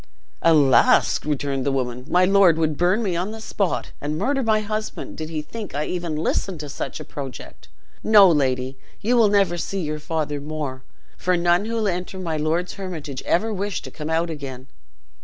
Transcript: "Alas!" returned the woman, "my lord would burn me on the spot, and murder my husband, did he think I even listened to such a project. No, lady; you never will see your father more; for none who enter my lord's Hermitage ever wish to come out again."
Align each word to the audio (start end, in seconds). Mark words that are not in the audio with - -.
"Alas!" 0.41 1.23
returned 1.25 1.63
the 1.63 1.71
woman, 1.71 2.05
"my 2.09 2.25
lord 2.25 2.57
would 2.57 2.75
burn 2.75 3.03
me 3.03 3.15
on 3.15 3.29
the 3.29 3.39
spot, 3.39 3.91
and 4.01 4.17
murder 4.17 4.41
my 4.41 4.59
husband, 4.61 5.15
did 5.15 5.29
he 5.29 5.43
think 5.43 5.75
I 5.75 5.85
even 5.85 6.15
listened 6.15 6.59
to 6.61 6.69
such 6.69 6.99
a 6.99 7.05
project. 7.05 7.67
No, 8.03 8.27
lady; 8.27 8.79
you 8.99 9.15
never 9.29 9.51
will 9.53 9.57
see 9.59 9.81
your 9.81 9.99
father 9.99 10.41
more; 10.41 10.81
for 11.17 11.37
none 11.37 11.65
who 11.65 11.85
enter 11.85 12.17
my 12.17 12.35
lord's 12.35 12.73
Hermitage 12.73 13.21
ever 13.27 13.53
wish 13.53 13.83
to 13.83 13.91
come 13.91 14.09
out 14.09 14.31
again." 14.31 14.65